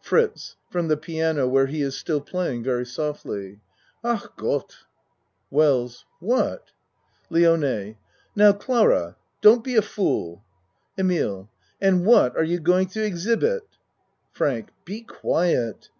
[0.00, 3.58] FRITZ (From the piano where he is still playing very softly.)
[4.04, 4.76] Ach gott!
[5.50, 6.70] WELLS What?
[7.30, 7.96] LIONE
[8.36, 10.44] Now, Clara, don't be a fool.
[10.96, 11.50] EMILE
[11.80, 13.64] And what are you going to exhibit?
[14.30, 15.90] FRANK Be quiet.